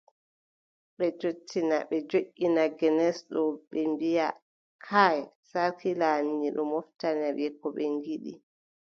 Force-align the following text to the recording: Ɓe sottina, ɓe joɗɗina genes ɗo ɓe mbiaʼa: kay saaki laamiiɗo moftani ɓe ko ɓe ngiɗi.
Ɓe 0.97 1.05
sottina, 1.19 1.77
ɓe 1.89 1.97
joɗɗina 2.09 2.63
genes 2.77 3.17
ɗo 3.31 3.41
ɓe 3.69 3.79
mbiaʼa: 3.93 4.27
kay 4.85 5.17
saaki 5.51 5.89
laamiiɗo 6.01 6.61
moftani 6.71 7.27
ɓe 7.37 7.45
ko 7.59 7.67
ɓe 7.75 7.83
ngiɗi. 7.95 8.33